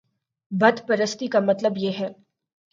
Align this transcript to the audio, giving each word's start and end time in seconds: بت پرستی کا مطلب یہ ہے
بت 0.51 0.87
پرستی 0.87 1.27
کا 1.27 1.39
مطلب 1.39 1.77
یہ 1.77 1.91
ہے 1.99 2.11